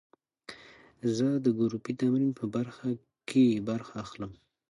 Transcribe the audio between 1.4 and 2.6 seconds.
د ګروپي تمرین په